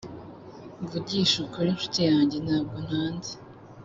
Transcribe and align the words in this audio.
mvugishije 0.81 1.39
ukuri, 1.45 1.75
nshuti 1.75 1.99
yanjye, 2.09 2.37
ntabwo 2.45 2.77
ntanze. 2.85 3.33